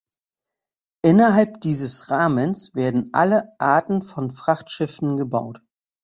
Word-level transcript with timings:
Innerhalb 1.03 1.61
dieses 1.61 2.09
Rahmens 2.09 2.73
werden 2.73 3.09
alle 3.13 3.53
Arten 3.59 4.01
von 4.01 4.31
Frachtschiffen 4.31 5.15
gebaut. 5.15 5.61